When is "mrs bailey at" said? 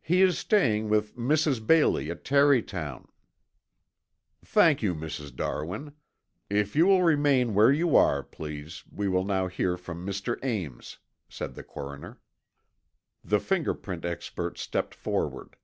1.16-2.22